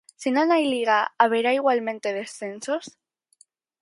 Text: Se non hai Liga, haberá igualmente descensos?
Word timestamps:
Se 0.21 0.29
non 0.35 0.47
hai 0.53 0.63
Liga, 0.73 0.99
haberá 1.21 1.51
igualmente 1.59 2.15
descensos? 2.19 2.83